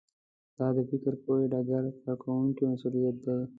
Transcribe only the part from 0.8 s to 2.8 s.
فکر پوهې ډګر کارکوونکو